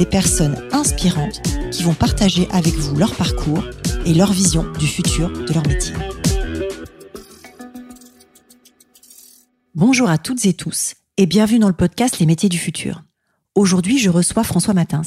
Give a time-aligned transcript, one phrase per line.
[0.00, 3.62] des personnes inspirantes qui vont partager avec vous leur parcours
[4.06, 5.92] et leur vision du futur de leur métier.
[9.74, 13.02] Bonjour à toutes et tous et bienvenue dans le podcast Les métiers du futur.
[13.54, 15.02] Aujourd'hui, je reçois François Matins.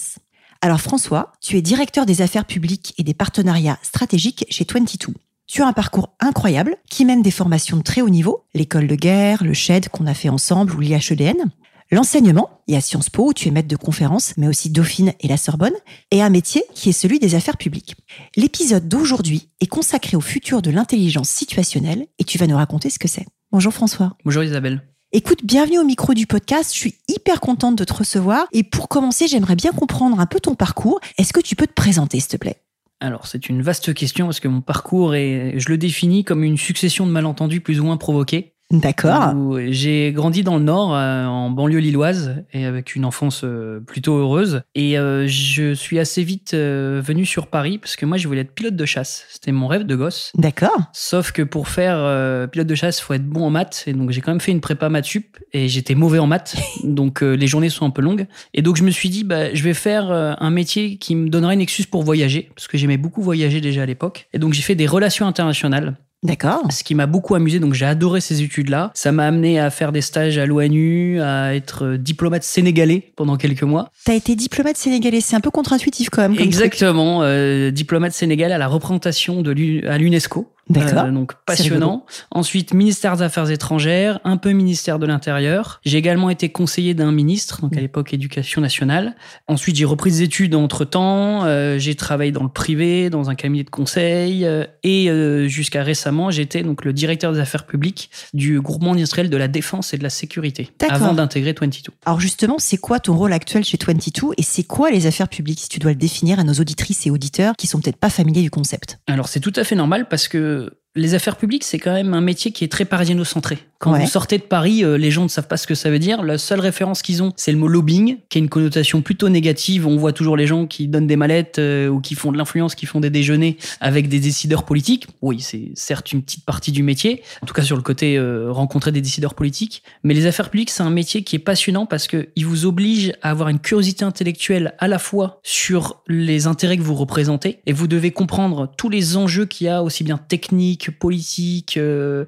[0.61, 5.11] Alors François, tu es directeur des affaires publiques et des partenariats stratégiques chez 22.
[5.47, 8.95] Tu as un parcours incroyable qui mène des formations de très haut niveau, l'école de
[8.95, 11.49] guerre, le SHED qu'on a fait ensemble ou l'IHEDN,
[11.93, 15.13] l'enseignement, il y a Sciences Po où tu es maître de conférences, mais aussi Dauphine
[15.19, 15.73] et la Sorbonne,
[16.11, 17.95] et un métier qui est celui des affaires publiques.
[18.35, 22.99] L'épisode d'aujourd'hui est consacré au futur de l'intelligence situationnelle et tu vas nous raconter ce
[22.99, 23.25] que c'est.
[23.51, 24.17] Bonjour François.
[24.25, 24.81] Bonjour Isabelle.
[25.11, 26.73] Écoute, bienvenue au micro du podcast.
[26.73, 28.47] Je suis hyper contente de te recevoir.
[28.51, 30.99] Et pour commencer, j'aimerais bien comprendre un peu ton parcours.
[31.19, 32.63] Est-ce que tu peux te présenter, s'il te plaît?
[32.99, 36.57] Alors, c'est une vaste question parce que mon parcours est, je le définis comme une
[36.57, 38.52] succession de malentendus plus ou moins provoqués.
[38.73, 39.35] D'accord.
[39.69, 44.17] J'ai grandi dans le Nord, euh, en banlieue lilloise, et avec une enfance euh, plutôt
[44.17, 44.63] heureuse.
[44.73, 48.53] Et euh, je suis assez vite venu sur Paris parce que moi, je voulais être
[48.53, 49.25] pilote de chasse.
[49.29, 50.31] C'était mon rêve de gosse.
[50.35, 50.89] D'accord.
[50.91, 53.83] Sauf que pour faire pilote de chasse, il faut être bon en maths.
[53.87, 56.55] Et donc, j'ai quand même fait une prépa maths sup et j'étais mauvais en maths.
[56.83, 58.25] donc, les journées sont un peu longues.
[58.53, 61.53] Et donc, je me suis dit, bah, je vais faire un métier qui me donnera
[61.53, 64.27] une excuse pour voyager parce que j'aimais beaucoup voyager déjà à l'époque.
[64.33, 65.95] Et donc, j'ai fait des relations internationales.
[66.23, 66.61] D'accord.
[66.71, 68.91] Ce qui m'a beaucoup amusé, donc j'ai adoré ces études-là.
[68.93, 73.35] Ça m'a amené à faire des stages à l'ONU, à être euh, diplomate sénégalais pendant
[73.35, 73.89] quelques mois.
[74.05, 76.39] T'as été diplomate sénégalais, c'est un peu contre-intuitif quand même.
[76.39, 79.53] Exactement, euh, diplomate sénégalais à la représentation de
[79.87, 80.52] à l'UNESCO.
[80.69, 81.05] D'accord.
[81.05, 82.05] Euh, donc passionnant.
[82.31, 85.81] Ensuite, ministère des Affaires étrangères, un peu ministère de l'Intérieur.
[85.85, 89.15] J'ai également été conseiller d'un ministre, donc à l'époque éducation nationale.
[89.47, 91.43] Ensuite, j'ai repris des études entre temps.
[91.43, 95.09] Euh, j'ai travaillé dans le privé, dans un cabinet de conseil, euh, et
[95.49, 99.93] jusqu'à récemment, j'étais donc le directeur des affaires publiques du groupement industriel de la défense
[99.93, 101.93] et de la sécurité, avant d'intégrer 22.
[102.05, 105.59] Alors justement, c'est quoi ton rôle actuel chez 22 et c'est quoi les affaires publiques
[105.59, 108.41] si tu dois le définir à nos auditrices et auditeurs qui sont peut-être pas familiers
[108.41, 108.99] du concept?
[109.07, 110.52] Alors c'est tout à fait normal parce que
[110.95, 113.57] les affaires publiques, c'est quand même un métier qui est très parisiano-centré.
[113.79, 115.99] Quand vous sortez de Paris, euh, les gens ne savent pas ce que ça veut
[115.99, 116.23] dire.
[116.23, 119.87] La seule référence qu'ils ont, c'est le mot lobbying, qui a une connotation plutôt négative.
[119.87, 122.75] On voit toujours les gens qui donnent des mallettes euh, ou qui font de l'influence,
[122.75, 125.07] qui font des déjeuners avec des décideurs politiques.
[125.21, 128.51] Oui, c'est certes une petite partie du métier, en tout cas sur le côté euh,
[128.51, 129.83] rencontrer des décideurs politiques.
[130.03, 133.31] Mais les affaires publiques, c'est un métier qui est passionnant parce qu'il vous oblige à
[133.31, 137.87] avoir une curiosité intellectuelle à la fois sur les intérêts que vous représentez et vous
[137.87, 141.79] devez comprendre tous les enjeux qu'il y a aussi bien techniques, politiques,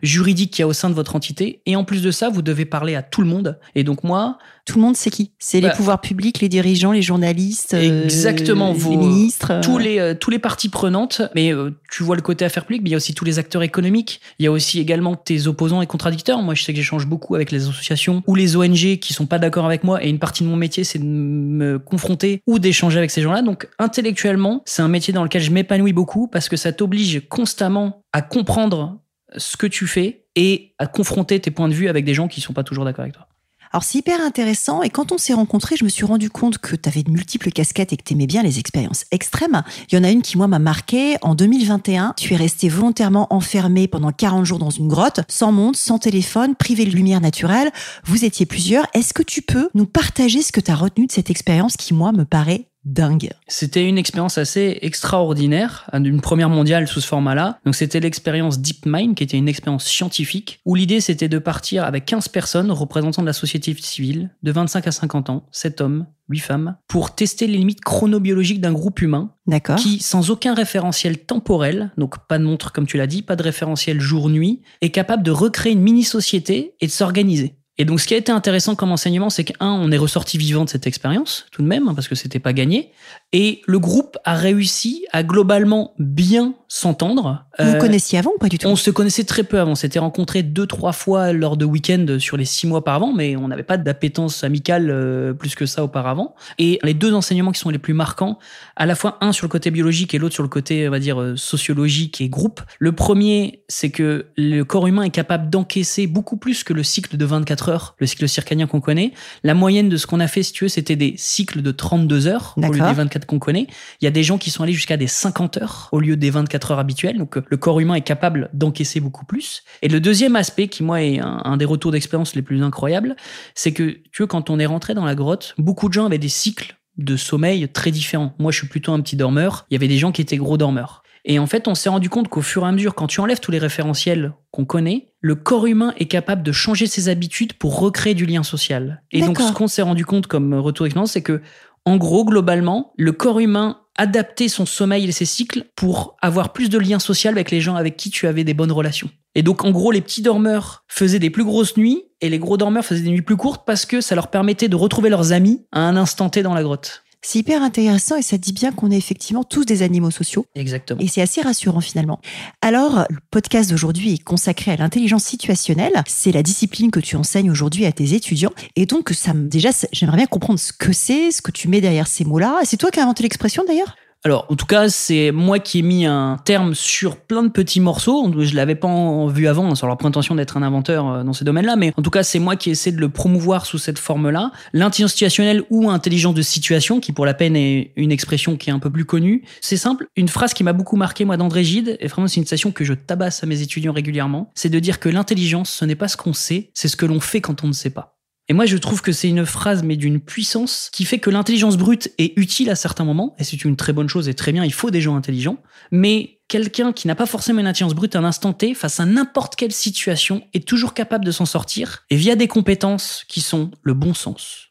[0.01, 2.41] juridiques qu'il y a au sein de votre entité et en plus de ça, vous
[2.41, 3.59] devez parler à tout le monde.
[3.75, 6.91] Et donc moi, tout le monde, c'est qui C'est les bah, pouvoirs publics, les dirigeants,
[6.91, 9.61] les journalistes, euh, exactement, vos, les ministres, euh.
[9.61, 11.21] tous les euh, tous les parties prenantes.
[11.35, 11.51] Mais
[11.91, 14.21] tu vois le côté affaires publiques, mais il y a aussi tous les acteurs économiques.
[14.39, 16.41] Il y a aussi également tes opposants et contradicteurs.
[16.41, 19.37] Moi, je sais que j'échange beaucoup avec les associations ou les ONG qui sont pas
[19.37, 20.03] d'accord avec moi.
[20.03, 23.43] Et une partie de mon métier, c'est de me confronter ou d'échanger avec ces gens-là.
[23.43, 28.01] Donc intellectuellement, c'est un métier dans lequel je m'épanouis beaucoup parce que ça t'oblige constamment
[28.13, 28.99] à comprendre
[29.37, 32.41] ce que tu fais et à confronter tes points de vue avec des gens qui
[32.41, 33.27] sont pas toujours d'accord avec toi.
[33.75, 36.77] Alors c'est hyper intéressant et quand on s'est rencontrés, je me suis rendu compte que
[36.77, 39.63] tu avais de multiples casquettes et que tu aimais bien les expériences extrêmes.
[39.91, 41.17] Il y en a une qui moi m'a marqué.
[41.21, 45.75] En 2021, tu es resté volontairement enfermé pendant 40 jours dans une grotte, sans monde,
[45.75, 47.69] sans téléphone, privé de lumière naturelle.
[48.05, 48.85] Vous étiez plusieurs.
[48.93, 51.93] Est-ce que tu peux nous partager ce que tu as retenu de cette expérience qui
[51.93, 53.31] moi me paraît dingue.
[53.47, 57.59] C'était une expérience assez extraordinaire, d'une première mondiale sous ce format-là.
[57.65, 62.05] Donc c'était l'expérience DeepMind, qui était une expérience scientifique, où l'idée c'était de partir avec
[62.05, 66.39] 15 personnes représentant de la société civile, de 25 à 50 ans, 7 hommes, 8
[66.39, 69.31] femmes, pour tester les limites chronobiologiques d'un groupe humain.
[69.75, 73.43] Qui, sans aucun référentiel temporel, donc pas de montre comme tu l'as dit, pas de
[73.43, 77.55] référentiel jour-nuit, est capable de recréer une mini-société et de s'organiser.
[77.77, 80.63] Et donc, ce qui a été intéressant comme enseignement, c'est qu'un, on est ressorti vivant
[80.63, 82.91] de cette expérience, tout de même, hein, parce que c'était pas gagné.
[83.37, 87.43] Et le groupe a réussi à globalement bien s'entendre.
[87.59, 88.65] Vous euh, connaissiez avant ou pas du tout?
[88.65, 89.71] On se connaissait très peu avant.
[89.71, 93.35] On s'était rencontrés deux, trois fois lors de week-ends sur les six mois auparavant, mais
[93.35, 96.33] on n'avait pas d'appétence amicale euh, plus que ça auparavant.
[96.59, 98.39] Et les deux enseignements qui sont les plus marquants,
[98.77, 100.99] à la fois un sur le côté biologique et l'autre sur le côté, on va
[100.99, 102.61] dire, euh, sociologique et groupe.
[102.79, 107.17] Le premier, c'est que le corps humain est capable d'encaisser beaucoup plus que le cycle
[107.17, 109.11] de 24 heures, le cycle circadien qu'on connaît.
[109.43, 112.27] La moyenne de ce qu'on a fait, si tu veux, c'était des cycles de 32
[112.27, 113.67] heures au lieu des 24 qu'on connaît.
[114.01, 116.29] Il y a des gens qui sont allés jusqu'à des 50 heures au lieu des
[116.29, 117.17] 24 heures habituelles.
[117.17, 119.63] Donc le corps humain est capable d'encaisser beaucoup plus.
[119.81, 123.15] Et le deuxième aspect qui moi est un, des retours d'expérience les plus incroyables,
[123.53, 126.17] c'est que tu vois quand on est rentré dans la grotte, beaucoup de gens avaient
[126.17, 128.33] des cycles de sommeil très différents.
[128.39, 129.65] Moi, je suis plutôt un petit dormeur.
[129.69, 131.03] Il y avait des gens qui étaient gros dormeurs.
[131.27, 133.39] Et en fait, on s'est rendu compte qu'au fur et à mesure, quand tu enlèves
[133.39, 137.79] tous les référentiels qu'on connaît, le corps humain est capable de changer ses habitudes pour
[137.79, 139.01] recréer du lien social.
[139.11, 141.41] Et donc, ce qu'on s'est rendu compte comme retour d'expérience, c'est que,
[141.85, 146.69] en gros, globalement, le corps humain adaptait son sommeil et ses cycles pour avoir plus
[146.69, 149.09] de liens sociaux avec les gens avec qui tu avais des bonnes relations.
[149.35, 152.57] Et donc, en gros, les petits dormeurs faisaient des plus grosses nuits et les gros
[152.57, 155.65] dormeurs faisaient des nuits plus courtes parce que ça leur permettait de retrouver leurs amis
[155.71, 157.03] à un instant T dans la grotte.
[157.27, 160.45] C'est hyper intéressant et ça dit bien qu'on est effectivement tous des animaux sociaux.
[160.53, 161.01] Exactement.
[161.01, 162.19] Et c'est assez rassurant finalement.
[162.61, 166.03] Alors, le podcast d'aujourd'hui est consacré à l'intelligence situationnelle.
[166.05, 168.53] C'est la discipline que tu enseignes aujourd'hui à tes étudiants.
[168.75, 172.05] Et donc, ça, déjà, j'aimerais bien comprendre ce que c'est, ce que tu mets derrière
[172.05, 172.59] ces mots-là.
[172.63, 173.95] C'est toi qui as inventé l'expression d'ailleurs?
[174.25, 177.79] Alors, en tout cas, c'est moi qui ai mis un terme sur plein de petits
[177.79, 178.33] morceaux.
[178.41, 181.45] Je l'avais pas vu avant, hein, sur leur prétention d'être un inventeur euh, dans ces
[181.45, 184.51] domaines-là, mais en tout cas, c'est moi qui essaie de le promouvoir sous cette forme-là.
[184.73, 188.73] L'intelligence situationnelle ou intelligence de situation, qui pour la peine est une expression qui est
[188.73, 189.43] un peu plus connue.
[189.61, 190.07] C'est simple.
[190.15, 192.83] Une phrase qui m'a beaucoup marqué, moi, d'André Gide, et vraiment c'est une citation que
[192.83, 196.17] je tabasse à mes étudiants régulièrement, c'est de dire que l'intelligence, ce n'est pas ce
[196.17, 198.14] qu'on sait, c'est ce que l'on fait quand on ne sait pas.
[198.47, 201.77] Et moi, je trouve que c'est une phrase, mais d'une puissance, qui fait que l'intelligence
[201.77, 204.63] brute est utile à certains moments, et c'est une très bonne chose et très bien,
[204.63, 205.57] il faut des gens intelligents,
[205.91, 209.05] mais quelqu'un qui n'a pas forcément une intelligence brute à un instant T, face à
[209.05, 213.71] n'importe quelle situation, est toujours capable de s'en sortir, et via des compétences qui sont
[213.81, 214.67] le bon sens,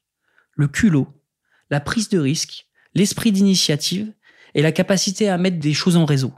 [0.54, 1.08] le culot,
[1.70, 4.12] la prise de risque, l'esprit d'initiative,
[4.54, 6.32] et la capacité à mettre des choses en réseau.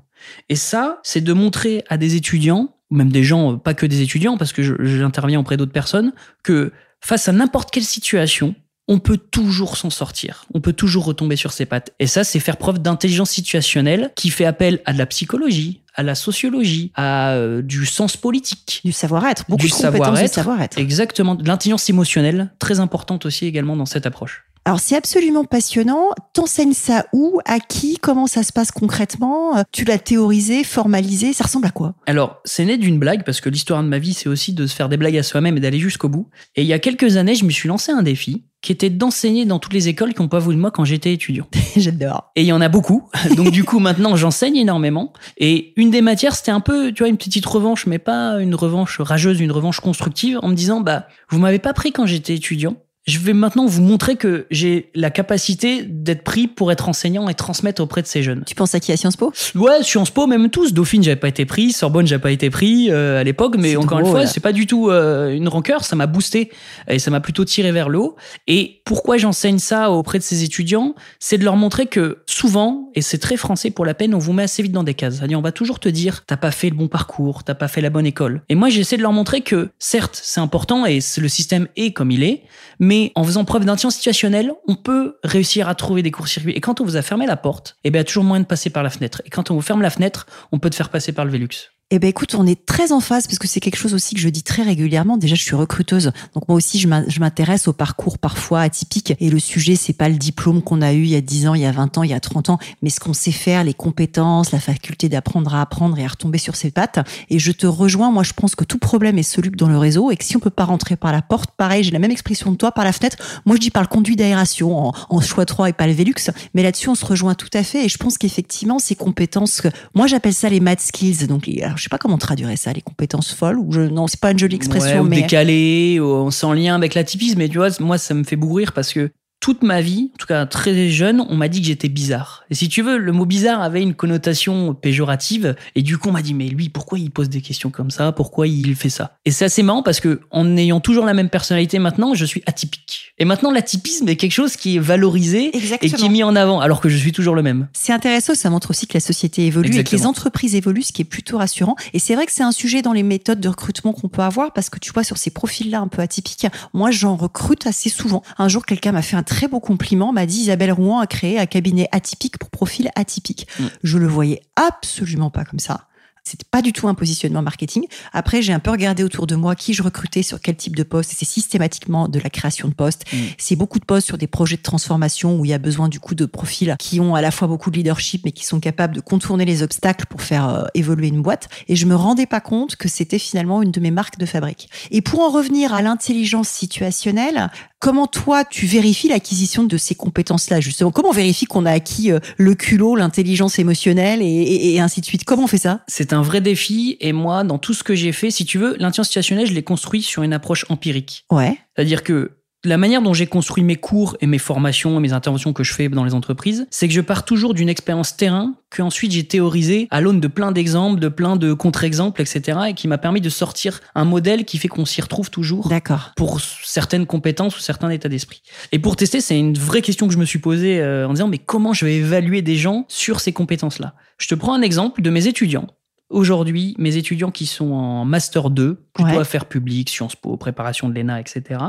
[0.49, 4.01] Et ça, c'est de montrer à des étudiants, ou même des gens, pas que des
[4.01, 6.73] étudiants, parce que j'interviens auprès d'autres personnes, que
[7.07, 8.57] face à n'importe quelle situation,
[8.89, 10.45] on peut toujours s'en sortir.
[10.55, 11.93] On peut toujours retomber sur ses pattes.
[12.01, 16.03] Et ça, c'est faire preuve d'intelligence situationnelle qui fait appel à de la psychologie, à
[16.03, 18.81] la sociologie, à euh, du sens politique.
[18.85, 19.45] Du savoir-être.
[19.49, 20.35] Beaucoup du de savoir-être.
[20.35, 20.79] Savoir-être.
[20.79, 21.37] Exactement.
[21.37, 24.46] De l'intelligence émotionnelle, très importante aussi également dans cette approche.
[24.67, 26.09] Alors c'est absolument passionnant.
[26.33, 27.39] T'enseignes ça où?
[27.45, 27.99] À qui?
[28.03, 29.63] Comment ça se passe concrètement?
[29.71, 31.95] Tu l'as théorisé, formalisé Ça ressemble à quoi?
[32.07, 34.75] Alors c'est né d'une blague parce que l'histoire de ma vie c'est aussi de se
[34.75, 36.29] faire des blagues à soi-même et d'aller jusqu'au bout.
[36.57, 39.45] Et il y a quelques années je me suis lancé un défi qui était d'enseigner
[39.45, 41.47] dans toutes les écoles qui n'ont pas voulu de moi quand j'étais étudiant.
[41.77, 42.33] J'adore.
[42.35, 43.09] Et il y en a beaucoup.
[43.37, 45.13] Donc du coup maintenant j'enseigne énormément.
[45.39, 48.57] Et une des matières c'était un peu tu vois une petite revanche mais pas une
[48.57, 52.35] revanche rageuse, une revanche constructive en me disant bah vous m'avez pas pris quand j'étais
[52.35, 52.75] étudiant
[53.07, 57.35] je vais maintenant vous montrer que j'ai la capacité d'être pris pour être enseignant et
[57.35, 58.43] transmettre auprès de ces jeunes.
[58.45, 59.33] Tu penses à qui à Sciences Po?
[59.55, 60.73] Ouais, Sciences Po, même tous.
[60.73, 61.71] Dauphine, j'avais pas été pris.
[61.71, 63.57] Sorbonne, j'avais pas été pris euh, à l'époque.
[63.59, 65.85] Mais encore une fois, c'est pas du tout euh, une rancœur.
[65.85, 66.51] Ça m'a boosté
[66.89, 68.17] et ça m'a plutôt tiré vers le haut.
[68.49, 70.97] Et pourquoi j'enseigne ça auprès de ces étudiants?
[71.21, 74.33] C'est de leur montrer que souvent, et c'est très français pour la peine, on vous
[74.33, 75.19] met assez vite dans des cases.
[75.19, 77.81] C'est-à-dire, on va toujours te dire, t'as pas fait le bon parcours, t'as pas fait
[77.81, 78.43] la bonne école.
[78.49, 82.11] Et moi, j'essaie de leur montrer que, certes, c'est important et le système est comme
[82.11, 82.43] il est,
[82.81, 86.53] mais en faisant preuve d'intelligence situationnelle, on peut réussir à trouver des courts-circuits.
[86.53, 88.43] Et quand on vous a fermé la porte, eh bien, il y a toujours moyen
[88.43, 89.23] de passer par la fenêtre.
[89.25, 91.76] Et quand on vous ferme la fenêtre, on peut te faire passer par le Velux.
[91.93, 94.21] Eh ben écoute, on est très en phase parce que c'est quelque chose aussi que
[94.21, 95.17] je dis très régulièrement.
[95.19, 96.89] Déjà, je suis recruteuse, donc moi aussi, je
[97.21, 99.15] m'intéresse au parcours parfois atypique.
[99.21, 101.55] Et le sujet, c'est pas le diplôme qu'on a eu il y a 10 ans,
[101.55, 103.63] il y a 20 ans, il y a 30 ans, mais ce qu'on sait faire,
[103.63, 106.99] les compétences, la faculté d'apprendre à apprendre et à retomber sur ses pattes.
[107.31, 108.11] Et je te rejoins.
[108.11, 110.41] Moi, je pense que tout problème est soluble dans le réseau et que si on
[110.41, 112.93] peut pas rentrer par la porte, pareil, j'ai la même expression de toi, par la
[112.93, 113.17] fenêtre.
[113.45, 116.15] Moi, je dis par le conduit d'aération en, choix 3 et pas le Velux.
[116.53, 117.85] Mais là-dessus, on se rejoint tout à fait.
[117.85, 119.63] Et je pense qu'effectivement, ces compétences,
[119.95, 121.29] moi, j'appelle ça les mad skills.
[121.29, 121.47] Donc,
[121.77, 124.39] je sais pas comment traduire ça, les compétences folles ou je non, c'est pas une
[124.39, 128.15] jolie expression ouais, mais décalé, ou sans lien avec l'atypisme, mais tu vois, moi ça
[128.15, 129.11] me fait bourrir parce que
[129.47, 132.43] toute ma vie, en tout cas très jeune, on m'a dit que j'étais bizarre.
[132.51, 135.55] Et si tu veux, le mot bizarre avait une connotation péjorative.
[135.77, 138.11] Et du coup, on m'a dit, mais lui, pourquoi il pose des questions comme ça?
[138.11, 139.19] Pourquoi il fait ça?
[139.25, 142.43] Et c'est assez marrant parce que en ayant toujours la même personnalité maintenant, je suis
[142.47, 143.15] atypique.
[143.19, 146.59] Et maintenant, l'atypisme est quelque chose qui est valorisé et qui est mis en avant,
[146.59, 147.69] alors que je suis toujours le même.
[147.73, 150.93] C'est intéressant, ça montre aussi que la société évolue et que les entreprises évoluent, ce
[150.93, 151.77] qui est plutôt rassurant.
[151.93, 154.53] Et c'est vrai que c'est un sujet dans les méthodes de recrutement qu'on peut avoir
[154.53, 158.25] parce que tu vois, sur ces profils-là un peu atypiques, moi, j'en recrute assez souvent.
[158.39, 161.39] Un jour, quelqu'un m'a fait un très beau compliment, m'a dit Isabelle Rouen a créé
[161.39, 163.47] un cabinet atypique pour profil atypique.
[163.61, 163.65] Mm.
[163.83, 165.89] Je le voyais absolument pas comme ça
[166.27, 167.87] C'est pas du tout un positionnement marketing.
[168.13, 170.83] Après, j'ai un peu regardé autour de moi qui je recrutais sur quel type de
[170.83, 171.13] poste.
[171.17, 173.05] C'est systématiquement de la création de postes.
[173.13, 173.17] Mm.
[173.39, 176.01] C'est beaucoup de postes sur des projets de transformation où il y a besoin du
[176.01, 178.97] coup de profils qui ont à la fois beaucoup de leadership mais qui sont capables
[178.97, 181.49] de contourner les obstacles pour faire euh, évoluer une boîte.
[181.69, 184.69] Et je me rendais pas compte que c'était finalement une de mes marques de fabrique.
[184.91, 190.61] Et pour en revenir à l'intelligence situationnelle, Comment toi, tu vérifies l'acquisition de ces compétences-là,
[190.61, 190.91] justement?
[190.91, 195.25] Comment on vérifie qu'on a acquis euh, le culot, l'intelligence émotionnelle et, ainsi de suite?
[195.25, 195.83] Comment on fait ça?
[195.87, 196.97] C'est un vrai défi.
[197.01, 199.63] Et moi, dans tout ce que j'ai fait, si tu veux, l'intelligence situationnelle, je l'ai
[199.63, 201.25] construit sur une approche empirique.
[201.31, 201.59] Ouais.
[201.75, 202.33] C'est-à-dire que
[202.67, 205.73] la manière dont j'ai construit mes cours et mes formations et mes interventions que je
[205.73, 209.25] fais dans les entreprises, c'est que je pars toujours d'une expérience terrain que ensuite j'ai
[209.25, 212.59] théorisé à l'aune de plein d'exemples, de plein de contre-exemples, etc.
[212.69, 215.69] et qui m'a permis de sortir un modèle qui fait qu'on s'y retrouve toujours.
[215.69, 216.13] D'accord.
[216.17, 218.43] Pour certaines compétences ou certains états d'esprit.
[218.73, 221.29] Et pour tester, c'est une vraie question que je me suis posée euh, en disant
[221.29, 223.95] mais comment je vais évaluer des gens sur ces compétences-là?
[224.19, 225.69] Je te prends un exemple de mes étudiants.
[226.09, 230.95] Aujourd'hui, mes étudiants qui sont en master 2, plutôt affaires publiques, Sciences Po, préparation de
[230.95, 231.61] l'ENA, etc.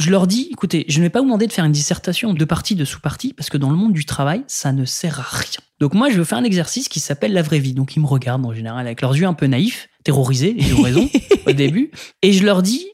[0.00, 2.44] Je leur dis, écoutez, je ne vais pas vous demander de faire une dissertation de
[2.44, 5.60] partie, de sous-partie, parce que dans le monde du travail, ça ne sert à rien.
[5.80, 7.74] Donc moi, je vais faire un exercice qui s'appelle la vraie vie.
[7.74, 10.82] Donc ils me regardent en général avec leurs yeux un peu naïfs, terrorisés, ils ont
[10.82, 11.08] raison
[11.46, 11.90] au début.
[12.22, 12.86] Et je leur dis,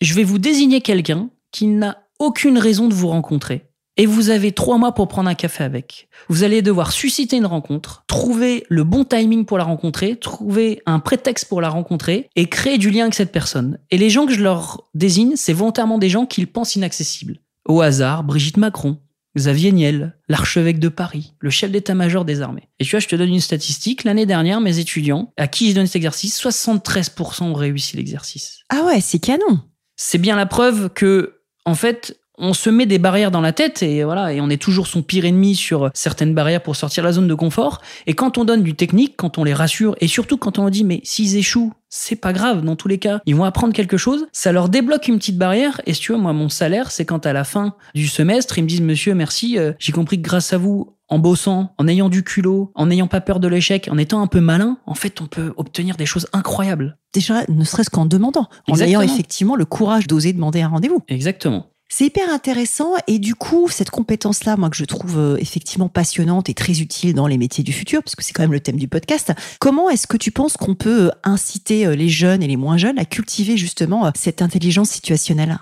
[0.00, 4.52] je vais vous désigner quelqu'un qui n'a aucune raison de vous rencontrer et vous avez
[4.52, 6.08] trois mois pour prendre un café avec.
[6.28, 10.98] Vous allez devoir susciter une rencontre, trouver le bon timing pour la rencontrer, trouver un
[10.98, 13.78] prétexte pour la rencontrer et créer du lien avec cette personne.
[13.90, 17.40] Et les gens que je leur désigne, c'est volontairement des gens qu'ils pensent inaccessibles.
[17.64, 18.98] Au hasard, Brigitte Macron,
[19.36, 22.68] Xavier Niel, l'archevêque de Paris, le chef d'état-major des armées.
[22.78, 24.04] Et tu vois, je te donne une statistique.
[24.04, 28.60] L'année dernière, mes étudiants, à qui j'ai donné cet exercice, 73% ont réussi l'exercice.
[28.70, 29.60] Ah ouais, c'est canon.
[29.96, 33.82] C'est bien la preuve que, en fait, on se met des barrières dans la tête
[33.82, 37.08] et voilà, et on est toujours son pire ennemi sur certaines barrières pour sortir de
[37.08, 37.80] la zone de confort.
[38.06, 40.70] Et quand on donne du technique, quand on les rassure, et surtout quand on leur
[40.70, 43.96] dit mais s'ils échouent, c'est pas grave, dans tous les cas, ils vont apprendre quelque
[43.96, 45.80] chose, ça leur débloque une petite barrière.
[45.86, 48.62] Et si tu vois, moi, mon salaire, c'est quand à la fin du semestre, ils
[48.62, 52.08] me disent monsieur, merci, euh, j'ai compris que grâce à vous, en bossant, en ayant
[52.08, 55.20] du culot, en n'ayant pas peur de l'échec, en étant un peu malin, en fait,
[55.20, 56.98] on peut obtenir des choses incroyables.
[57.14, 61.02] Déjà, ne serait-ce qu'en demandant, en ayant effectivement le courage d'oser demander un rendez-vous.
[61.08, 61.68] Exactement.
[61.88, 66.48] C'est hyper intéressant et du coup, cette compétence-là, moi que je trouve euh, effectivement passionnante
[66.48, 68.76] et très utile dans les métiers du futur, parce que c'est quand même le thème
[68.76, 72.48] du podcast, comment est-ce que tu penses qu'on peut euh, inciter euh, les jeunes et
[72.48, 75.58] les moins jeunes à cultiver justement cette intelligence situationnelle?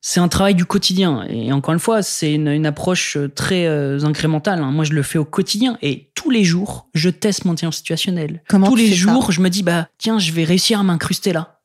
[0.00, 1.26] C'est un travail du quotidien.
[1.28, 3.66] Et encore une fois, c'est une, approche très
[4.04, 4.62] incrémentale.
[4.62, 4.70] Hein.
[4.70, 5.76] Moi, je le fais au quotidien.
[5.82, 8.42] Et tous les jours, je teste mon intelligence situationnelle.
[8.48, 11.60] Comment tous les jours, je me dis, bah, tiens, je vais réussir à m'incruster là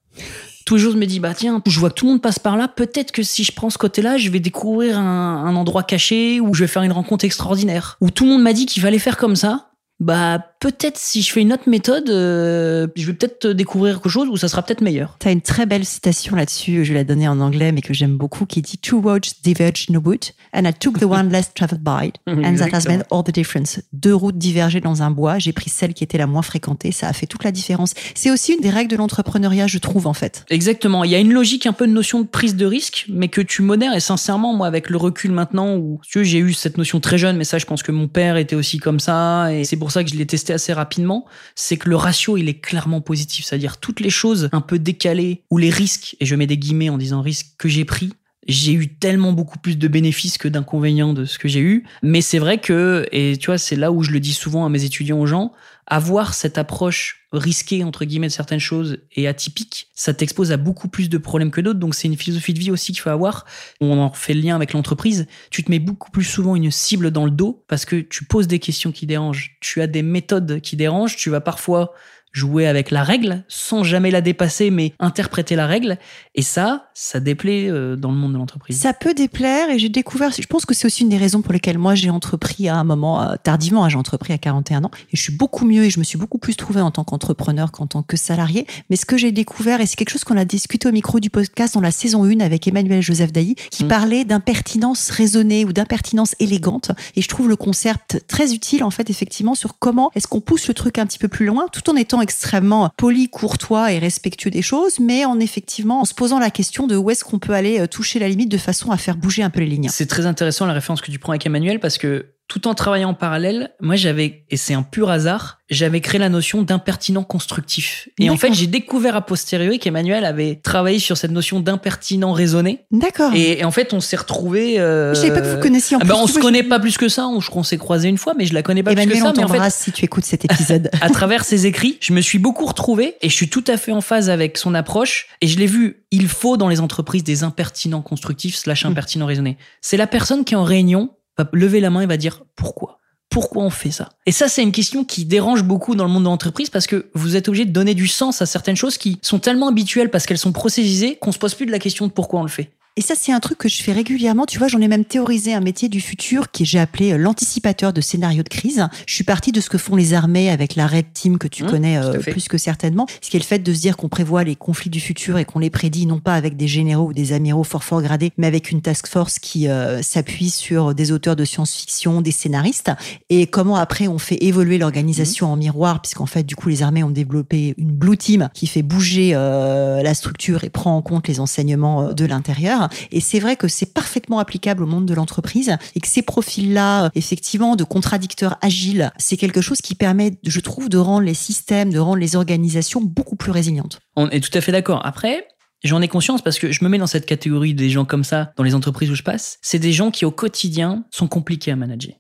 [0.66, 2.40] tous les jours, je me dis, bah tiens, je vois que tout le monde passe
[2.40, 2.68] par là.
[2.68, 6.54] Peut-être que si je prends ce côté-là, je vais découvrir un, un, endroit caché où
[6.54, 7.98] je vais faire une rencontre extraordinaire.
[8.02, 11.30] Où tout le monde m'a dit qu'il fallait faire comme ça bah peut-être si je
[11.30, 14.80] fais une autre méthode, euh, je vais peut-être découvrir quelque chose où ça sera peut-être
[14.80, 15.18] meilleur.
[15.20, 17.94] Tu as une très belle citation là-dessus, je vais la donner en anglais, mais que
[17.94, 21.30] j'aime beaucoup, qui dit Two roads diverged in a wood, and I took the one
[21.30, 23.82] less traveled by, and that has made all the difference.
[23.92, 27.10] Deux routes divergeaient dans un bois, j'ai pris celle qui était la moins fréquentée, ça
[27.10, 27.94] a fait toute la différence.
[28.16, 30.46] C'est aussi une des règles de l'entrepreneuriat, je trouve, en fait.
[30.50, 31.04] Exactement.
[31.04, 33.42] Il y a une logique, un peu de notion de prise de risque, mais que
[33.42, 37.18] tu modères, et sincèrement, moi, avec le recul maintenant, où j'ai eu cette notion très
[37.18, 39.92] jeune, mais ça, je pense que mon père était aussi comme ça, et c'est pour
[39.92, 43.46] ça que je l'ai testé assez rapidement, c'est que le ratio, il est clairement positif.
[43.46, 46.90] C'est-à-dire toutes les choses un peu décalées ou les risques, et je mets des guillemets
[46.90, 48.14] en disant risques que j'ai pris,
[48.48, 51.86] j'ai eu tellement beaucoup plus de bénéfices que d'inconvénients de ce que j'ai eu.
[52.02, 54.70] Mais c'est vrai que, et tu vois, c'est là où je le dis souvent à
[54.70, 55.54] mes étudiants, aux gens,
[55.86, 60.88] avoir cette approche risquée entre guillemets de certaines choses et atypique, ça t'expose à beaucoup
[60.88, 61.80] plus de problèmes que d'autres.
[61.80, 63.46] Donc c'est une philosophie de vie aussi qu'il faut avoir.
[63.82, 65.28] On en fait le lien avec l'entreprise.
[65.50, 68.48] Tu te mets beaucoup plus souvent une cible dans le dos parce que tu poses
[68.48, 69.58] des questions qui dérangent.
[69.62, 71.16] Tu as des méthodes qui dérangent.
[71.16, 71.94] Tu vas parfois
[72.34, 75.98] jouer avec la règle sans jamais la dépasser, mais interpréter la règle.
[76.36, 78.80] Et ça, ça déplaît euh, dans le monde de l'entreprise.
[78.80, 81.54] Ça peut déplaire et j'ai découvert, je pense que c'est aussi une des raisons pour
[81.54, 84.92] lesquelles moi j'ai entrepris à un moment, euh, tardivement, hein, j'ai entrepris à 41 ans
[85.12, 87.72] et je suis beaucoup mieux et je me suis beaucoup plus trouvé en tant qu'entrepreneur
[87.72, 88.66] qu'en tant que salarié.
[88.90, 91.30] Mais ce que j'ai découvert, et c'est quelque chose qu'on a discuté au micro du
[91.30, 93.88] podcast dans la saison 1 avec Emmanuel Joseph Dailly, qui mmh.
[93.88, 96.92] parlait d'impertinence raisonnée ou d'impertinence élégante.
[97.16, 100.68] Et je trouve le concept très utile, en fait, effectivement, sur comment est-ce qu'on pousse
[100.68, 104.50] le truc un petit peu plus loin tout en étant extrêmement poli, courtois et respectueux
[104.50, 107.54] des choses, mais en effectivement en se posant la question de où est-ce qu'on peut
[107.54, 109.90] aller euh, toucher la limite de façon à faire bouger un peu les lignes.
[109.92, 113.10] C'est très intéressant la référence que tu prends avec Emmanuel parce que tout en travaillant
[113.10, 118.10] en parallèle, moi j'avais, et c'est un pur hasard, j'avais créé la notion d'impertinent constructif.
[118.20, 122.86] Et en fait, j'ai découvert a posteriori qu'Emmanuel avait travaillé sur cette notion d'impertinent raisonné.
[122.92, 123.34] D'accord.
[123.34, 124.80] Et, en fait, on s'est retrouvés.
[124.80, 125.14] Euh...
[125.14, 126.10] Je savais pas que vous connaissiez en ah plus.
[126.10, 127.28] Ben, on se connaît pas plus que ça.
[127.28, 129.20] On, je crois qu'on s'est croisé une fois, mais je la connais pas Emmanuel, plus
[129.20, 129.32] que ça.
[129.32, 130.90] on mais en fait, si tu écoutes cet épisode.
[131.02, 133.92] à travers ses écrits, je me suis beaucoup retrouvé et je suis tout à fait
[133.92, 135.28] en phase avec son approche.
[135.42, 139.58] Et je l'ai vu, il faut dans les entreprises des impertinents constructifs slash impertinents raisonnés.
[139.82, 143.00] C'est la personne qui est en réunion va lever la main et va dire pourquoi
[143.34, 144.10] pourquoi on fait ça?
[144.28, 147.10] Et ça, c'est une question qui dérange beaucoup dans le monde de l'entreprise parce que
[147.16, 150.28] vous êtes obligé de donner du sens à certaines choses qui sont tellement habituelles parce
[150.28, 152.70] qu'elles sont processisées qu'on se pose plus de la question de pourquoi on le fait.
[152.96, 154.46] Et ça, c'est un truc que je fais régulièrement.
[154.46, 157.92] Tu vois, j'en ai même théorisé un métier du futur qui j'ai appelé euh, l'anticipateur
[157.92, 158.88] de scénarios de crise.
[159.08, 161.64] Je suis partie de ce que font les armées avec la Red Team que tu
[161.64, 163.08] mmh, connais euh, plus que certainement.
[163.22, 165.46] Ce qui est le fait de se dire qu'on prévoit les conflits du futur et
[165.46, 168.46] qu'on les prédit non pas avec des généraux ou des amiraux fort fort gradés, mais
[168.46, 172.92] avec une task force qui euh, s'appuie sur des auteurs de science-fiction, des scénaristes.
[173.32, 177.04] Et comment après on fait évoluer l'organisation en miroir, puisqu'en fait, du coup, les armées
[177.04, 181.40] ont développé une Blue Team qui fait bouger la structure et prend en compte les
[181.40, 182.83] enseignements de l'intérieur.
[183.12, 187.10] Et c'est vrai que c'est parfaitement applicable au monde de l'entreprise et que ces profils-là,
[187.16, 191.92] effectivement, de contradicteurs agiles, c'est quelque chose qui permet, je trouve, de rendre les systèmes,
[191.92, 194.00] de rendre les organisations beaucoup plus résilientes.
[194.16, 195.06] On est tout à fait d'accord.
[195.06, 195.48] Après,
[195.84, 198.54] J'en ai conscience parce que je me mets dans cette catégorie des gens comme ça
[198.56, 199.60] dans les entreprises où je passe.
[199.62, 202.14] C'est des gens qui au quotidien sont compliqués à manager.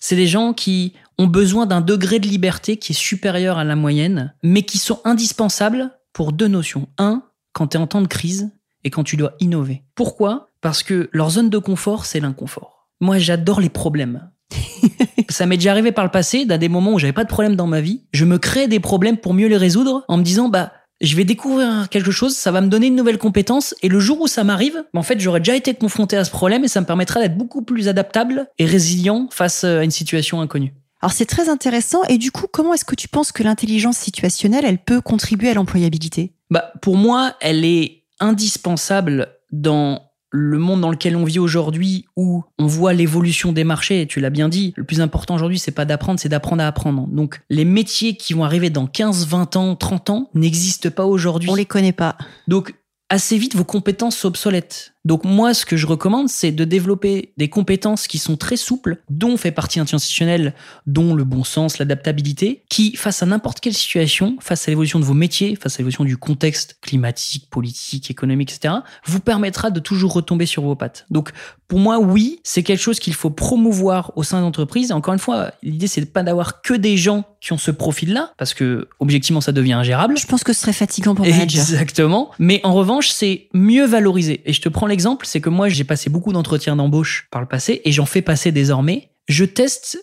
[0.00, 3.76] C'est des gens qui ont besoin d'un degré de liberté qui est supérieur à la
[3.76, 6.88] moyenne, mais qui sont indispensables pour deux notions.
[6.96, 8.50] Un, quand tu es en temps de crise,
[8.84, 9.82] et quand tu dois innover.
[9.94, 10.48] Pourquoi?
[10.60, 12.88] Parce que leur zone de confort, c'est l'inconfort.
[13.00, 14.30] Moi, j'adore les problèmes.
[15.28, 17.56] ça m'est déjà arrivé par le passé, dans des moments où j'avais pas de problème
[17.56, 20.48] dans ma vie, je me crée des problèmes pour mieux les résoudre en me disant
[20.48, 23.98] bah je vais découvrir quelque chose, ça va me donner une nouvelle compétence et le
[23.98, 26.80] jour où ça m'arrive, en fait, j'aurais déjà été confronté à ce problème et ça
[26.80, 30.72] me permettra d'être beaucoup plus adaptable et résilient face à une situation inconnue.
[31.02, 34.64] Alors c'est très intéressant et du coup, comment est-ce que tu penses que l'intelligence situationnelle,
[34.64, 36.32] elle peut contribuer à l'employabilité?
[36.50, 42.42] Bah pour moi, elle est indispensable dans le monde dans lequel on vit aujourd'hui où
[42.58, 45.70] on voit l'évolution des marchés, et tu l'as bien dit, le plus important aujourd'hui, c'est
[45.70, 47.06] pas d'apprendre, c'est d'apprendre à apprendre.
[47.06, 51.50] Donc, les métiers qui vont arriver dans 15, 20 ans, 30 ans n'existent pas aujourd'hui.
[51.50, 52.18] On les connaît pas.
[52.48, 52.74] Donc,
[53.10, 54.93] assez vite, vos compétences sont obsolètes.
[55.04, 58.98] Donc moi, ce que je recommande, c'est de développer des compétences qui sont très souples,
[59.10, 60.54] dont fait partie institutionnelle,
[60.86, 65.04] dont le bon sens, l'adaptabilité, qui, face à n'importe quelle situation, face à l'évolution de
[65.04, 70.12] vos métiers, face à l'évolution du contexte climatique, politique, économique, etc., vous permettra de toujours
[70.12, 71.06] retomber sur vos pattes.
[71.10, 71.32] Donc
[71.68, 74.92] pour moi, oui, c'est quelque chose qu'il faut promouvoir au sein d'entreprises.
[74.92, 78.54] Encore une fois, l'idée, c'est pas d'avoir que des gens qui ont ce profil-là, parce
[78.54, 80.16] que objectivement, ça devient ingérable.
[80.16, 81.60] Je pense que ce serait fatigant pour manager.
[81.60, 82.30] Exactement.
[82.38, 84.42] Mais en revanche, c'est mieux valoriser.
[84.46, 87.46] Et je te prends exemple, c'est que moi, j'ai passé beaucoup d'entretiens d'embauche par le
[87.46, 89.10] passé et j'en fais passer désormais.
[89.28, 89.98] Je teste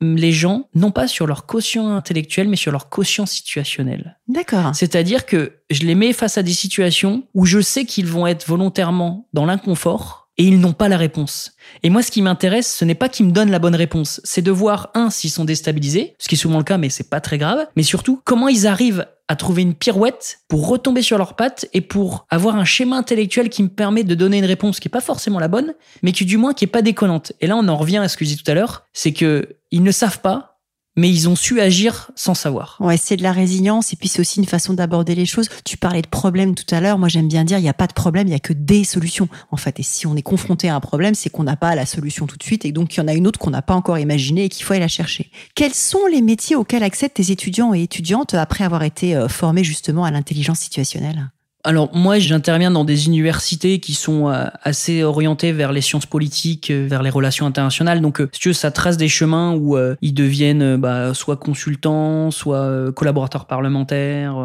[0.00, 4.18] les gens, non pas sur leur quotient intellectuel, mais sur leur quotient situationnel.
[4.28, 4.74] D'accord.
[4.74, 8.46] C'est-à-dire que je les mets face à des situations où je sais qu'ils vont être
[8.46, 11.52] volontairement dans l'inconfort et ils n'ont pas la réponse.
[11.82, 14.42] Et moi, ce qui m'intéresse, ce n'est pas qu'ils me donnent la bonne réponse, c'est
[14.42, 17.20] de voir, un, s'ils sont déstabilisés, ce qui est souvent le cas, mais c'est pas
[17.20, 21.34] très grave, mais surtout, comment ils arrivent à trouver une pirouette pour retomber sur leurs
[21.34, 24.88] pattes et pour avoir un schéma intellectuel qui me permet de donner une réponse qui
[24.88, 27.32] est pas forcément la bonne, mais qui du moins qui est pas déconnante.
[27.40, 29.56] Et là, on en revient à ce que je disais tout à l'heure, c'est que
[29.70, 30.53] ils ne savent pas
[30.96, 32.76] mais ils ont su agir sans savoir.
[32.80, 35.48] Ouais, c'est de la résilience et puis c'est aussi une façon d'aborder les choses.
[35.64, 36.98] Tu parlais de problème tout à l'heure.
[36.98, 38.84] Moi, j'aime bien dire, il n'y a pas de problème, il y a que des
[38.84, 39.28] solutions.
[39.50, 41.86] En fait, et si on est confronté à un problème, c'est qu'on n'a pas la
[41.86, 43.74] solution tout de suite et donc il y en a une autre qu'on n'a pas
[43.74, 45.30] encore imaginée et qu'il faut aller la chercher.
[45.54, 49.64] Quels sont les métiers auxquels accèdent tes étudiants et étudiantes après avoir été euh, formés
[49.64, 51.30] justement à l'intelligence situationnelle?
[51.64, 56.70] Alors moi, j'interviens dans des universités qui sont euh, assez orientées vers les sciences politiques,
[56.70, 58.02] euh, vers les relations internationales.
[58.02, 62.30] Donc, euh, si tu veux, ça trace des chemins où ils deviennent bah, soit consultants,
[62.30, 64.36] soit collaborateurs parlementaires,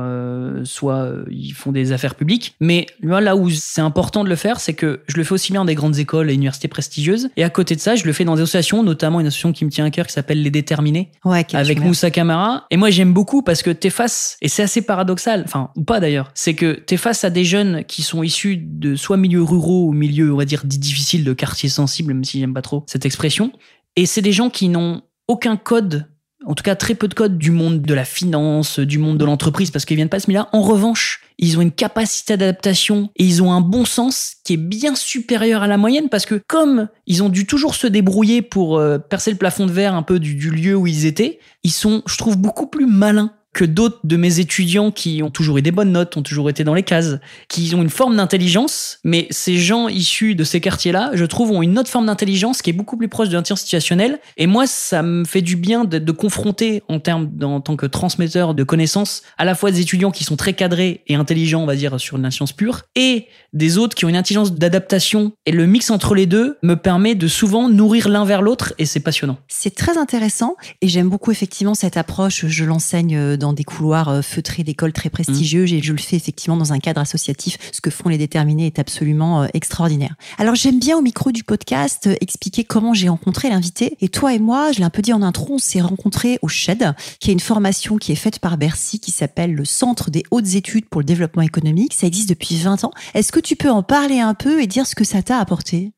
[0.63, 2.55] soit ils font des affaires publiques.
[2.60, 5.62] Mais là où c'est important de le faire, c'est que je le fais aussi bien
[5.62, 7.29] dans des grandes écoles et universités prestigieuses.
[7.36, 9.65] Et à côté de ça, je le fais dans des associations, notamment une association qui
[9.65, 12.65] me tient à cœur qui s'appelle Les Déterminés, ouais, avec Moussa Camara.
[12.71, 15.99] Et moi, j'aime beaucoup parce que t'es face, et c'est assez paradoxal, enfin, ou pas
[15.99, 19.41] d'ailleurs, c'est que t'es face face à des jeunes qui sont issus de soit milieux
[19.41, 22.83] ruraux ou milieux, on va dire, difficiles de quartiers sensibles, même si j'aime pas trop
[22.85, 23.51] cette expression.
[23.95, 26.05] Et c'est des gens qui n'ont aucun code,
[26.45, 29.25] en tout cas très peu de code du monde de la finance, du monde de
[29.25, 30.49] l'entreprise, parce qu'ils viennent pas de ce milieu-là.
[30.51, 34.57] En revanche, ils ont une capacité d'adaptation et ils ont un bon sens qui est
[34.57, 38.77] bien supérieur à la moyenne parce que comme ils ont dû toujours se débrouiller pour
[38.77, 42.03] euh, percer le plafond de verre un peu du lieu où ils étaient, ils sont,
[42.05, 45.71] je trouve, beaucoup plus malins que d'autres de mes étudiants qui ont toujours eu des
[45.71, 49.57] bonnes notes, ont toujours été dans les cases, qui ont une forme d'intelligence, mais ces
[49.57, 52.97] gens issus de ces quartiers-là, je trouve, ont une autre forme d'intelligence qui est beaucoup
[52.97, 54.19] plus proche de l'intelligence situationnelle.
[54.38, 57.85] Et moi, ça me fait du bien de, de confronter en termes, en tant que
[57.85, 61.65] transmetteur de connaissances, à la fois des étudiants qui sont très cadrés et intelligents, on
[61.65, 65.33] va dire, sur une science pure, et des autres qui ont une intelligence d'adaptation.
[65.45, 68.85] Et le mix entre les deux me permet de souvent nourrir l'un vers l'autre, et
[68.85, 69.38] c'est passionnant.
[69.47, 72.45] C'est très intéressant, et j'aime beaucoup effectivement cette approche.
[72.47, 76.15] Je l'enseigne euh, dans des couloirs euh, feutrés d'écoles très prestigieux, et je le fais
[76.15, 77.57] effectivement dans un cadre associatif.
[77.71, 80.15] Ce que font les déterminés est absolument euh, extraordinaire.
[80.38, 83.97] Alors j'aime bien au micro du podcast expliquer comment j'ai rencontré l'invité.
[84.01, 86.47] Et toi et moi, je l'ai un peu dit en intro, on s'est rencontrés au
[86.47, 90.23] SHED, qui est une formation qui est faite par Bercy, qui s'appelle le Centre des
[90.31, 91.93] hautes études pour le développement économique.
[91.93, 92.91] Ça existe depuis 20 ans.
[93.13, 95.93] Est-ce que tu peux en parler un peu et dire ce que ça t'a apporté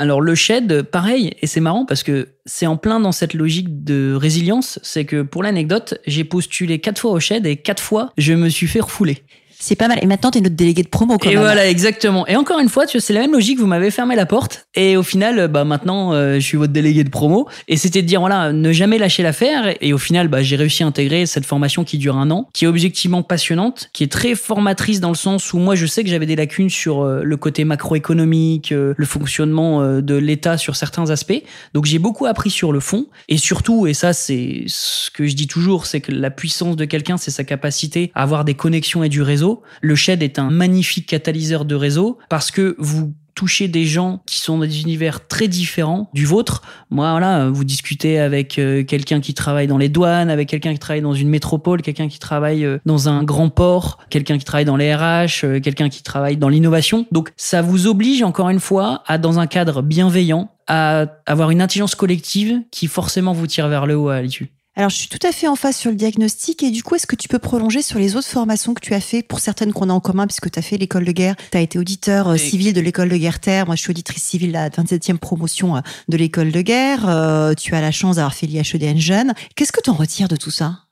[0.00, 3.82] alors le shed, pareil, et c'est marrant parce que c'est en plein dans cette logique
[3.82, 8.12] de résilience, c'est que pour l'anecdote, j'ai postulé quatre fois au shed et quatre fois
[8.16, 9.24] je me suis fait refouler.
[9.60, 9.98] C'est pas mal.
[10.00, 11.42] Et maintenant, t'es notre délégué de promo, quand et même.
[11.42, 12.26] voilà, exactement.
[12.28, 13.58] Et encore une fois, tu c'est la même logique.
[13.58, 14.66] Vous m'avez fermé la porte.
[14.76, 17.48] Et au final, bah, maintenant, euh, je suis votre délégué de promo.
[17.66, 19.74] Et c'était de dire, voilà, ne jamais lâcher l'affaire.
[19.80, 22.66] Et au final, bah, j'ai réussi à intégrer cette formation qui dure un an, qui
[22.66, 26.10] est objectivement passionnante, qui est très formatrice dans le sens où moi, je sais que
[26.10, 31.10] j'avais des lacunes sur euh, le côté macroéconomique, euh, le fonctionnement de l'État sur certains
[31.10, 31.42] aspects.
[31.74, 33.06] Donc, j'ai beaucoup appris sur le fond.
[33.28, 36.84] Et surtout, et ça, c'est ce que je dis toujours, c'est que la puissance de
[36.84, 39.47] quelqu'un, c'est sa capacité à avoir des connexions et du réseau.
[39.80, 44.40] Le SHED est un magnifique catalyseur de réseau parce que vous touchez des gens qui
[44.40, 46.62] sont dans des univers très différents du vôtre.
[46.90, 50.80] Moi, voilà, vous discutez avec euh, quelqu'un qui travaille dans les douanes, avec quelqu'un qui
[50.80, 54.64] travaille dans une métropole, quelqu'un qui travaille euh, dans un grand port, quelqu'un qui travaille
[54.64, 57.06] dans les RH, euh, quelqu'un qui travaille dans l'innovation.
[57.12, 61.62] Donc, ça vous oblige encore une fois à, dans un cadre bienveillant, à avoir une
[61.62, 64.50] intelligence collective qui forcément vous tire vers le haut à l'issue.
[64.78, 66.62] Alors, je suis tout à fait en face sur le diagnostic.
[66.62, 69.00] Et du coup, est-ce que tu peux prolonger sur les autres formations que tu as
[69.00, 71.58] fait pour certaines qu'on a en commun, puisque tu as fait l'école de guerre, tu
[71.58, 73.66] as été auditeur euh, civil de l'école de guerre terre.
[73.66, 77.08] Moi, je suis auditrice civile de la 27e promotion euh, de l'école de guerre.
[77.08, 79.34] Euh, tu as la chance d'avoir fait l'IHEDN jeune.
[79.56, 80.84] Qu'est-ce que tu en retires de tout ça?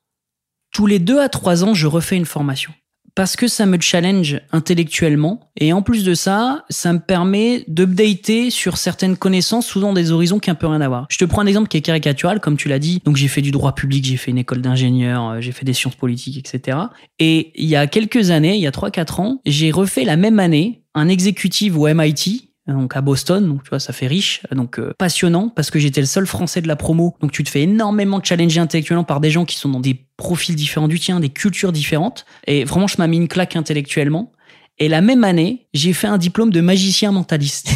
[0.72, 2.72] Tous les deux à trois ans, je refais une formation
[3.16, 8.50] parce que ça me challenge intellectuellement et en plus de ça, ça me permet d'updater
[8.50, 11.06] sur certaines connaissances souvent des horizons qui un peu rien à.
[11.08, 13.00] Je te prends un exemple qui est caricatural, comme tu l'as dit.
[13.04, 15.72] Donc j'ai fait du droit public, j'ai fait une école d'ingénieur, euh, j'ai fait des
[15.72, 16.78] sciences politiques, etc.
[17.18, 20.38] Et il y a quelques années, il y a 3-4 ans, j'ai refait la même
[20.38, 24.78] année un exécutif au MIT donc à Boston, donc tu vois, ça fait riche, donc
[24.78, 27.14] euh, passionnant parce que j'étais le seul français de la promo.
[27.20, 30.56] Donc tu te fais énormément challenger intellectuellement par des gens qui sont dans des profils
[30.56, 32.26] différents du tien, des cultures différentes.
[32.46, 34.32] Et vraiment, je m'as mis une claque intellectuellement.
[34.78, 37.70] Et la même année, j'ai fait un diplôme de magicien mentaliste.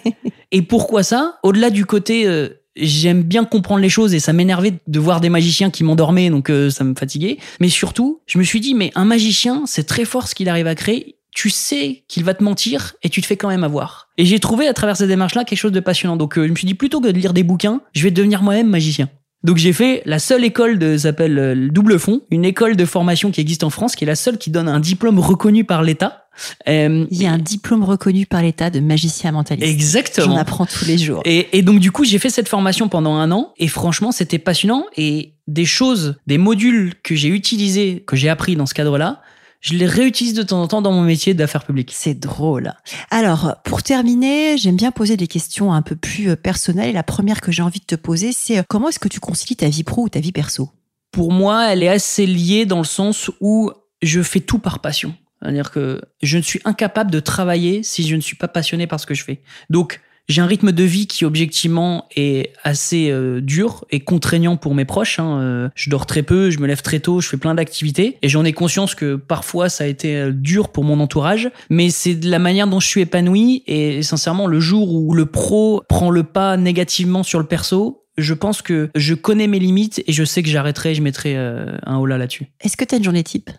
[0.52, 1.38] et pourquoi ça?
[1.42, 5.28] Au-delà du côté euh, j'aime bien comprendre les choses et ça m'énervait de voir des
[5.28, 7.38] magiciens qui m'endormaient, donc euh, ça me fatiguait.
[7.60, 10.66] Mais surtout, je me suis dit, mais un magicien, c'est très fort ce qu'il arrive
[10.66, 14.08] à créer tu sais qu'il va te mentir et tu te fais quand même avoir.
[14.16, 16.16] Et j'ai trouvé à travers cette démarche-là quelque chose de passionnant.
[16.16, 18.42] Donc euh, je me suis dit plutôt que de lire des bouquins, je vais devenir
[18.42, 19.08] moi-même magicien.
[19.42, 23.30] Donc j'ai fait la seule école de s'appelle euh, Double Fond, une école de formation
[23.30, 26.28] qui existe en France, qui est la seule qui donne un diplôme reconnu par l'État.
[26.66, 29.68] Euh, Il y a un diplôme reconnu par l'État de magicien mentaliste.
[29.68, 30.28] Exactement.
[30.28, 31.20] J'en apprends tous les jours.
[31.24, 34.38] Et, et donc du coup j'ai fait cette formation pendant un an et franchement c'était
[34.38, 39.20] passionnant et des choses, des modules que j'ai utilisés, que j'ai appris dans ce cadre-là,
[39.64, 41.92] je les réutilise de temps en temps dans mon métier d'affaires publiques.
[41.94, 42.74] C'est drôle.
[43.10, 46.90] Alors, pour terminer, j'aime bien poser des questions un peu plus euh, personnelles.
[46.90, 49.20] Et la première que j'ai envie de te poser, c'est euh, comment est-ce que tu
[49.20, 50.70] concilies ta vie pro ou ta vie perso?
[51.12, 53.70] Pour moi, elle est assez liée dans le sens où
[54.02, 55.14] je fais tout par passion.
[55.40, 59.00] C'est-à-dire que je ne suis incapable de travailler si je ne suis pas passionné par
[59.00, 59.40] ce que je fais.
[59.70, 64.74] Donc, j'ai un rythme de vie qui objectivement est assez euh, dur et contraignant pour
[64.74, 65.18] mes proches.
[65.18, 65.40] Hein.
[65.40, 68.28] Euh, je dors très peu, je me lève très tôt, je fais plein d'activités et
[68.28, 72.14] j'en ai conscience que parfois ça a été euh, dur pour mon entourage, mais c'est
[72.14, 76.10] de la manière dont je suis épanoui et sincèrement le jour où le pro prend
[76.10, 80.24] le pas négativement sur le perso, je pense que je connais mes limites et je
[80.24, 82.46] sais que j'arrêterai, je mettrai un haut là-dessus.
[82.60, 83.50] Est-ce que tu as une journée type?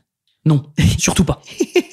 [0.46, 0.64] Non,
[0.98, 1.42] surtout pas.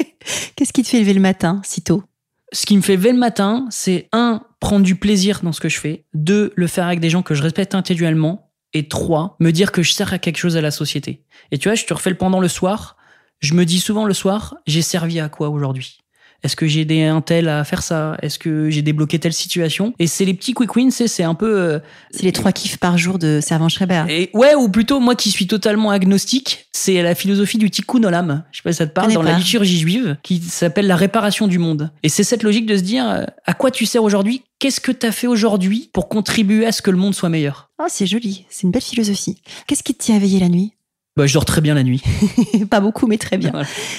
[0.57, 2.05] Qu'est-ce qui te fait lever le matin si tôt?
[2.53, 5.69] Ce qui me fait lever le matin, c'est un, prendre du plaisir dans ce que
[5.69, 9.51] je fais, deux, le faire avec des gens que je respecte intellectuellement, et trois, me
[9.51, 11.25] dire que je sers à quelque chose à la société.
[11.51, 12.97] Et tu vois, je te refais le pendant le soir,
[13.41, 15.99] je me dis souvent le soir, j'ai servi à quoi aujourd'hui?
[16.43, 18.17] Est-ce que j'ai aidé un tel à faire ça?
[18.21, 19.95] Est-ce que j'ai débloqué telle situation?
[19.99, 21.57] Et c'est les petits quick wins, c'est un peu.
[21.57, 21.79] Euh,
[22.11, 24.05] c'est les trois kiffs par jour de Servant Schreiber.
[24.09, 28.43] Et ouais, ou plutôt moi qui suis totalement agnostique, c'est la philosophie du tikkun olam.
[28.51, 31.47] Je sais pas si ça te parle dans la liturgie juive, qui s'appelle la réparation
[31.47, 31.91] du monde.
[32.03, 34.43] Et c'est cette logique de se dire euh, à quoi tu sers aujourd'hui?
[34.59, 37.71] Qu'est-ce que tu as fait aujourd'hui pour contribuer à ce que le monde soit meilleur?
[37.81, 39.41] Oh, c'est joli, c'est une belle philosophie.
[39.67, 40.73] Qu'est-ce qui te tient éveillé la nuit?
[41.17, 42.03] Bah, Je dors très bien la nuit.
[42.71, 43.53] Pas beaucoup, mais très bien.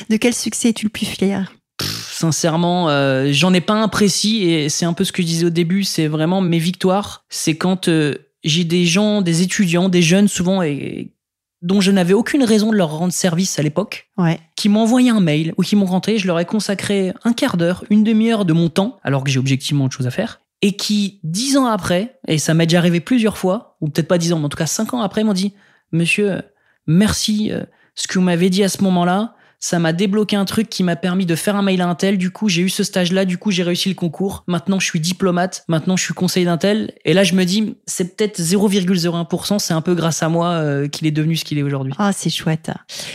[0.09, 1.53] De quel succès es-tu le plus fier?
[1.83, 5.45] Sincèrement, euh, j'en ai pas un précis et c'est un peu ce que je disais
[5.45, 7.25] au début, c'est vraiment mes victoires.
[7.29, 11.13] C'est quand euh, j'ai des gens, des étudiants, des jeunes souvent et
[11.61, 14.09] dont je n'avais aucune raison de leur rendre service à l'époque,
[14.57, 17.55] qui m'ont envoyé un mail ou qui m'ont rentré, je leur ai consacré un quart
[17.55, 20.73] d'heure, une demi-heure de mon temps, alors que j'ai objectivement autre chose à faire, et
[20.73, 24.33] qui, dix ans après, et ça m'est déjà arrivé plusieurs fois, ou peut-être pas dix
[24.33, 25.53] ans, mais en tout cas cinq ans après, m'ont dit,
[25.93, 26.41] monsieur,
[26.85, 27.63] merci, euh,
[27.95, 29.33] ce que vous m'avez dit à ce moment-là,
[29.63, 32.17] ça m'a débloqué un truc qui m'a permis de faire un mail à un tel.
[32.17, 33.23] Du coup, j'ai eu ce stage-là.
[33.23, 34.43] Du coup, j'ai réussi le concours.
[34.45, 35.63] Maintenant, je suis diplomate.
[35.69, 36.91] Maintenant, je suis conseiller d'un tel.
[37.05, 39.59] Et là, je me dis, c'est peut-être 0,01%.
[39.59, 41.93] C'est un peu grâce à moi euh, qu'il est devenu ce qu'il est aujourd'hui.
[41.97, 42.71] Ah, c'est chouette.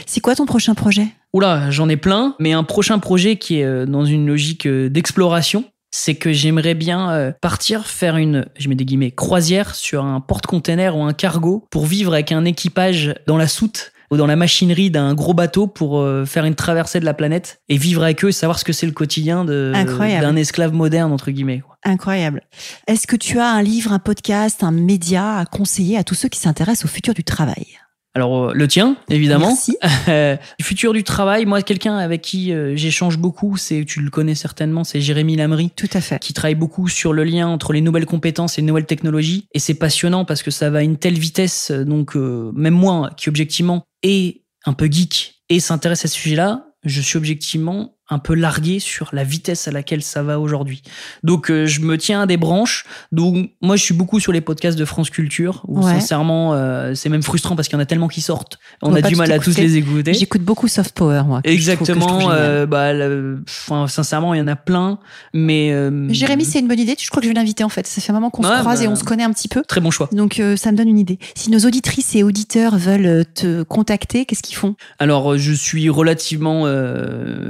[0.06, 1.08] C'est quoi ton prochain projet?
[1.34, 2.34] Oula, j'en ai plein.
[2.38, 6.74] Mais un prochain projet qui est euh, dans une logique euh, d'exploration c'est que j'aimerais
[6.74, 11.64] bien partir faire une, je mets des guillemets, croisière sur un porte-container ou un cargo
[11.70, 15.66] pour vivre avec un équipage dans la soute ou dans la machinerie d'un gros bateau
[15.66, 18.64] pour euh, faire une traversée de la planète et vivre avec eux et savoir ce
[18.64, 21.62] que c'est le quotidien d'un esclave moderne, entre guillemets.
[21.84, 22.42] Incroyable.
[22.86, 26.28] Est-ce que tu as un livre, un podcast, un média à conseiller à tous ceux
[26.28, 27.66] qui s'intéressent au futur du travail?
[28.14, 29.48] Alors euh, le tien, évidemment.
[29.48, 29.76] Merci.
[30.58, 34.34] du futur du travail, moi quelqu'un avec qui euh, j'échange beaucoup, c'est tu le connais
[34.34, 35.70] certainement, c'est Jérémy Lamry.
[35.76, 36.18] Tout à fait.
[36.18, 39.60] Qui travaille beaucoup sur le lien entre les nouvelles compétences et les nouvelles technologies et
[39.60, 43.84] c'est passionnant parce que ça va à une telle vitesse donc même moi qui objectivement
[44.02, 48.78] est un peu geek et s'intéresse à ce sujet-là, je suis objectivement un peu largué
[48.80, 50.82] sur la vitesse à laquelle ça va aujourd'hui.
[51.22, 52.86] Donc euh, je me tiens à des branches.
[53.12, 57.10] Donc moi je suis beaucoup sur les podcasts de France Culture où sincèrement euh, c'est
[57.10, 58.58] même frustrant parce qu'il y en a tellement qui sortent.
[58.82, 60.14] On, a du mal à tous les écouter.
[60.14, 61.40] J'écoute beaucoup Soft Power moi.
[61.44, 62.30] Exactement.
[62.30, 62.92] Euh, bah
[63.86, 64.98] sincèrement il y en a plein.
[65.34, 65.74] Mais
[66.08, 66.96] Jérémy c'est une bonne idée.
[66.98, 67.86] Je crois que je vais l'inviter en fait.
[67.86, 69.62] Ça fait un moment qu'on se croise et bah, on se connaît un petit peu.
[69.68, 70.08] Très bon choix.
[70.12, 71.18] Donc ça me donne une idée.
[71.34, 74.76] Si nos auditrices et auditeurs veulent te contacter, qu'est-ce qu'ils font?
[74.98, 76.64] Alors je suis relativement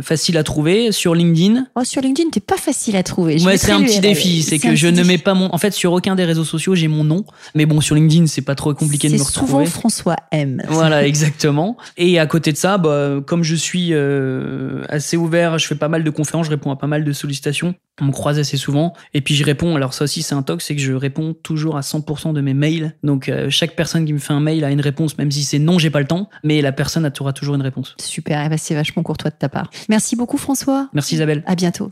[0.03, 1.67] facile à trouver sur LinkedIn.
[1.77, 3.43] Oh, sur LinkedIn, t'es pas facile à trouver.
[3.45, 4.43] ouais, c'est un petit défi.
[4.43, 5.53] C'est que je ne mets pas mon.
[5.55, 7.25] En fait, sur aucun des réseaux sociaux, j'ai mon nom.
[7.55, 9.51] Mais bon, sur LinkedIn, c'est pas trop compliqué de me retrouver.
[9.51, 10.63] souvent François M.
[10.69, 11.77] Voilà, exactement.
[11.97, 15.89] Et à côté de ça, bah, comme je suis euh, assez ouvert, je fais pas
[15.89, 17.75] mal de conférences, je réponds à pas mal de sollicitations.
[18.01, 18.95] On me croise assez souvent.
[19.15, 19.77] Et puis, je réponds.
[19.77, 22.55] Alors, ça aussi, c'est un toc, c'est que je réponds toujours à 100% de mes
[22.55, 22.95] mails.
[23.03, 25.59] Donc, euh, chaque personne qui me fait un mail a une réponse, même si c'est
[25.59, 26.29] non, j'ai pas le temps.
[26.45, 27.95] Mais la personne aura toujours une réponse.
[28.01, 28.45] Super.
[28.45, 29.71] Eh ben, c'est vachement courtois de ta part.
[29.89, 30.89] Merci beaucoup, François.
[30.93, 31.43] Merci Isabelle.
[31.47, 31.91] À bientôt.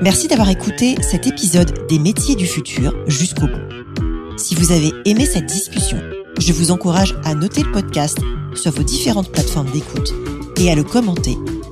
[0.00, 4.36] Merci d'avoir écouté cet épisode des métiers du futur jusqu'au bout.
[4.36, 5.98] Si vous avez aimé cette discussion,
[6.38, 8.18] je vous encourage à noter le podcast
[8.54, 10.12] sur vos différentes plateformes d'écoute
[10.56, 11.36] et à le commenter,